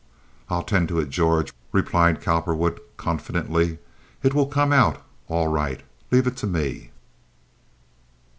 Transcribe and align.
"I'll 0.49 0.63
tend 0.63 0.87
to 0.87 0.97
it, 0.99 1.11
George," 1.11 1.53
replied 1.71 2.23
Cowperwood, 2.23 2.81
confidently. 2.97 3.77
"It 4.23 4.33
will 4.33 4.47
come 4.47 4.73
out 4.73 4.97
all 5.27 5.47
right. 5.47 5.83
Leave 6.09 6.25
it 6.25 6.37
to 6.37 6.47
me." 6.47 6.89